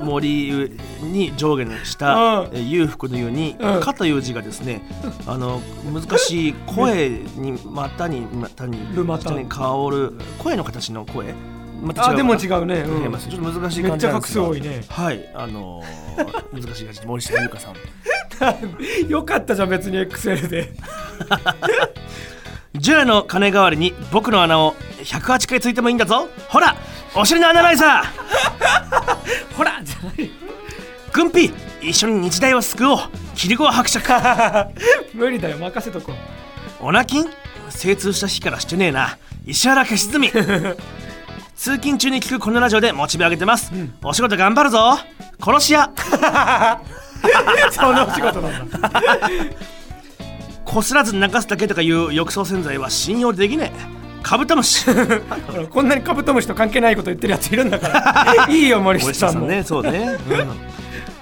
[0.00, 2.50] 森に上下の下、うん。
[2.52, 4.82] え裕福の湯にうん「か」という字がですね
[5.26, 5.60] あの
[5.92, 9.28] 難しい声に股に股にる股。
[9.28, 11.34] 下に香る声の形の声
[11.80, 13.18] また違うあでもう違うね、うん。
[13.18, 14.82] ちょっと難しいめっちゃ画数多いね。
[14.88, 15.28] はい。
[15.34, 16.10] あのー
[16.60, 17.74] 難しい感じ森下優香さん。
[19.08, 19.98] よかったじゃん別に。
[19.98, 20.72] XL で。
[22.76, 26.28] ジュラの鐘代わりに僕の穴を108回ついてもいいんだぞ。
[26.48, 26.76] ほら
[27.14, 29.54] お尻の穴ライザー。
[29.56, 30.30] ほらじゃない。
[31.12, 32.98] 軍ピ一緒に日大を救おう。
[33.34, 34.08] キリゴ伯爵
[35.14, 36.16] 無理だよ任せとこう。
[36.86, 37.26] オナキン
[37.68, 39.18] 精通した日からしてねえな。
[39.46, 40.18] 石原消し積。
[40.18, 40.30] み
[41.60, 43.70] 通勤中に聞くこのラジオでモチベ上げてます、
[44.02, 44.96] お仕事頑張るぞ。
[45.38, 45.92] 殺し屋
[47.70, 48.90] そのお仕事なんだ。
[50.64, 53.80] こすらず流すだけとかいう浴槽洗剤は信用できねえ。
[54.22, 54.86] カブトムシ。
[55.68, 58.46] こんなにカブトムシと関係ないこと言ってるやついるんだから。
[58.48, 60.48] いいよ森森下さんねそうね、うん。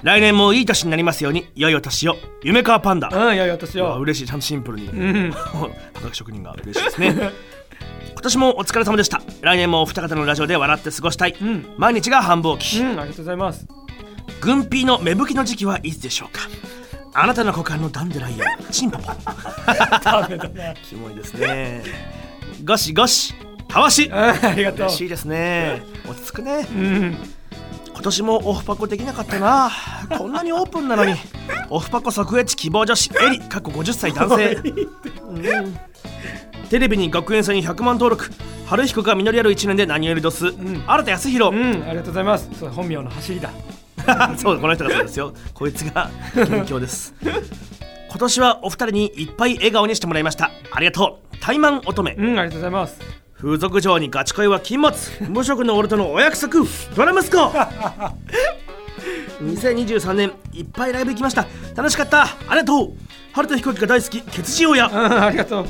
[0.03, 2.15] 来年もいい年になりますように良いお年を。
[2.43, 4.25] 夢川パンダ、うんいやいや私はうわ嬉しい。
[4.25, 5.31] ちゃんとシンプルに、うん。
[5.31, 5.67] は
[6.01, 7.48] がき職人が嬉しいですね
[8.11, 9.21] 今年もお疲れ様でした。
[9.41, 11.73] 来年もお二方のラジオで笑って過ごしたい、ん。
[11.77, 13.65] 毎日が繁忙期、うんありがとうございます。
[14.41, 16.41] 軍ピーの芽吹きの時期はいつでしょうか。
[17.13, 19.03] あなたの股間のダンデライアチンポポ
[20.83, 21.83] キモいですね。
[22.63, 23.33] ゴシゴシ。
[23.67, 24.79] たわしうんありがとう。
[24.87, 25.81] 嬉しいですね。
[26.07, 26.67] 落ち着くね。
[26.71, 27.17] うん。
[27.93, 29.71] 今年もオフパコできなかったな。
[30.17, 31.13] こんなにオープンなのに。
[31.69, 33.39] オフパコ即エッチ希望女子エリ。
[33.39, 34.53] 過去50歳男性。
[35.27, 35.79] うん
[36.69, 38.29] テレビに学園祭に100万登録。
[38.67, 40.83] 春彦が実りある1年で何よりどす、ん。
[40.85, 41.83] 新田康弘、うん。
[41.83, 42.47] ありがとうございます。
[42.59, 43.49] そう本名の走りだ。
[44.37, 45.33] そうこの人がそうですよ。
[45.53, 47.15] こいつが近況です。
[48.09, 50.51] 今年はお二人にいっぱい笑顔にしてもらいました。
[50.71, 51.37] ありがとう。
[51.39, 52.13] 怠慢乙女。
[52.13, 52.99] うんありがとうございます。
[53.39, 54.95] 風俗嬢にガチ恋は禁物。
[55.29, 56.65] 無職の俺とのお約束。
[56.95, 57.37] ドラ息子。
[59.41, 61.47] 2023年いっぱいライブ行きました。
[61.75, 62.23] 楽しかった。
[62.23, 62.93] ありがとう。
[63.33, 64.21] 春と飛行機が大好き。
[64.21, 65.65] ケツ塩屋うんありがとう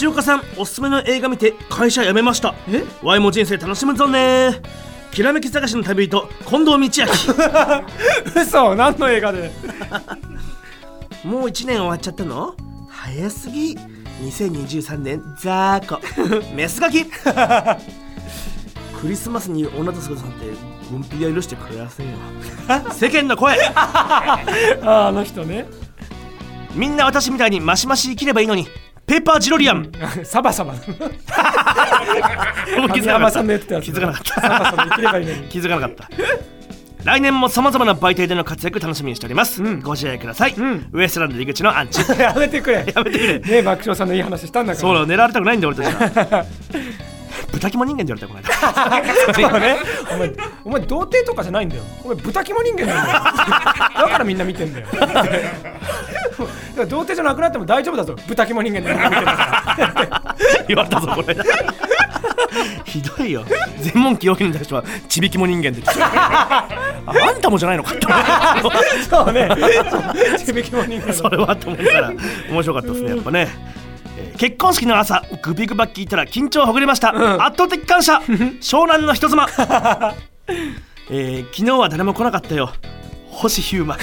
[0.00, 2.54] 土岡さんおすすめの映画見て会社辞めました。
[2.70, 2.82] え？
[3.02, 4.62] ワイも人生楽しむぞね。
[5.12, 6.88] きらめき探しの旅人近藤道明。
[8.34, 9.50] 嘘何の映画で？
[11.22, 12.54] もう1年終わっちゃったの？
[12.88, 13.76] 早すぎ。
[14.22, 16.00] 2023年ザーコ。
[16.56, 17.04] メスガキ。
[17.04, 17.10] ク
[19.04, 20.46] リスマスに女と過ごすなんて
[20.90, 22.16] 軍ピは許してくれませんよ。
[22.92, 23.54] 世間の声。
[23.74, 24.40] あ
[24.82, 25.66] ああの人ね。
[26.74, 28.66] みんな私みたいにマシマシ生きればいいのに
[29.10, 29.90] ペーパージロリアン。
[30.22, 30.72] サバサバ。
[32.94, 34.40] 気神山さんの言ってた気づかなかった。
[35.50, 36.08] 気づかなかった。
[37.02, 39.80] 来年もさまざまな媒体での活躍楽しみにしております、うん。
[39.80, 40.86] ご自愛ください、ん。
[40.92, 42.86] ウエストランド入り口のアンチやめてくれ。
[42.94, 43.40] やめてくれ。
[43.40, 44.80] ね爆笑さんのいい話したんだから。
[44.80, 45.94] そうだ狙われたくないんだよ俺たち
[46.32, 46.44] は。
[47.50, 49.76] 豚肝人間って言われたこの間 そうね。
[50.14, 50.30] お前
[50.66, 51.82] お前童貞とかじゃないんだよ。
[52.04, 53.18] お前豚肝人間なんだよ。
[54.06, 54.86] だからみんな見てんだよ。
[54.92, 55.24] だか
[56.80, 58.14] ら童貞じゃなくなっても大丈夫だぞ。
[58.26, 60.36] 豚肝人間だ
[60.68, 61.36] 言われたぞこれ。
[62.84, 63.44] ひどいよ。
[63.78, 66.06] 全問記憶に対してはちびきも人間って言ってた。
[66.06, 66.66] あ
[67.06, 68.06] あんたもじゃないのかって。
[69.08, 69.48] そうね。
[70.44, 72.12] ちびきも人間それはと思ったら
[72.50, 73.48] 面白かったですねやっぱね、
[74.18, 77.42] えー結婚式の朝グビグバ聞いたら緊張ほぐれました、ん。
[77.42, 78.20] 圧倒的感謝。
[78.60, 79.46] 湘南の人妻。
[81.10, 82.72] えー昨日は誰も来なかったよ。
[83.30, 83.94] 星ヒューマ。
[83.96, 83.98] ン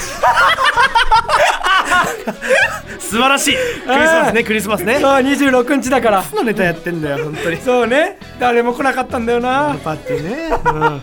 [2.99, 3.55] 素晴らしい。
[3.55, 3.59] ク
[3.93, 4.99] リスマスねクリスマスね。
[5.03, 6.23] ああ26日だから。
[6.33, 7.25] のネタやってんだよ。
[7.25, 7.57] 本当に。
[7.57, 8.17] そうね。
[8.39, 9.75] 誰も来なかったんだよな。
[9.83, 11.01] パーティーね、うん。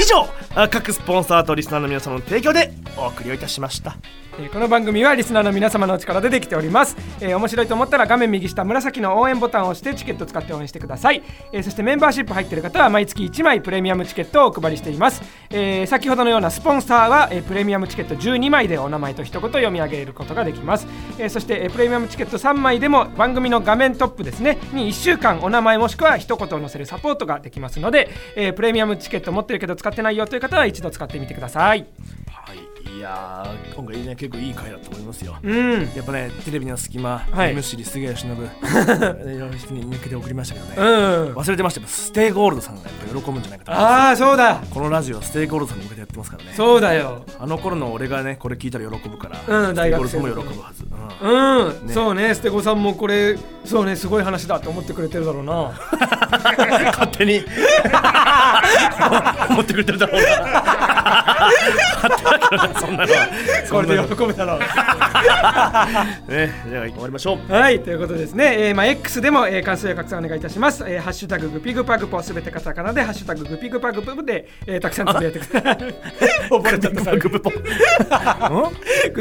[0.00, 3.96] 以上あ各スポンサーとリスナーの皆様の提供でお送りをいたしました
[4.38, 11.22] えこの番組はリスナーの皆様のお力でできております、えー面白いと思ったら画面右下紫の応援ボタンを押してチケット使って応援してください、
[11.52, 20.86] えーそしてメンバーシップ入ってる方は毎月1枚プレミアムチケットをお配りしています、え先ほどのようなスポンサーは、えプレミアムチケット12枚でお名前と一言読み上げることができます、
[21.18, 24.58] えそして、えプレミアムチケット3枚でも番組の画面トップですね。
[24.72, 31.86] に1週間お名前もしくは一言を載せるサポートができますので、えプレミアムチケット持ってるけど使ってないよという方は一度使ってみてください。
[32.90, 35.36] いやー今回ね結構いい回だと思いますよ。
[35.42, 35.80] うん。
[35.94, 37.54] やっぱねテレビの隙間、はい。
[37.54, 41.34] MC 杉谷忍いろいろ人に向けて送りましたけどね、うん。
[41.34, 41.86] 忘れてましたよ。
[41.86, 44.62] ステイゴールドさんがやっぱ喜ぶんじゃないかとああそうだ。
[44.70, 46.52] このラジオはステイゴールドさんに向けてやってますからね。
[46.54, 47.24] そうだよ。
[47.38, 50.84] あの頃の俺がねこれ聞いたら喜ぶから、うん大学生も喜ぶはず、
[51.20, 51.66] うん。
[51.66, 51.92] うん、ね。
[51.92, 55.72] そうねステゴさんもこれそうねすごい話だと思ってくれてるだろうな。
[56.92, 57.44] 勝手に。
[59.50, 61.50] 思ってくれてるだろうな。
[62.78, 63.28] そんなのは。
[63.70, 64.60] これで喜ぶだろう。
[66.30, 67.52] ねじゃあ終わりましょう。
[67.52, 75.76] はいということですね、えーまあ、X でも、えー感想や拡散お願いいたします、えーハッシュタググピグパグポすべてカタカナでハッシュタググピグパグポで、えーたくさんつぶやいてください。
[76.50, 77.30] 覚えてくださいグ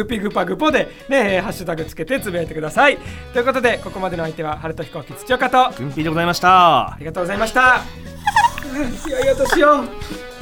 [0.05, 2.97] ピグパグポで、ねえーハッシュタグつけてつぶやいてください。
[3.34, 5.67] ということでここまでの相手は春と飛行機土岡と。
[5.67, 6.95] あグンピーでございました。
[6.99, 7.82] りがとうございました。
[9.07, 10.32] いやいやどうしよう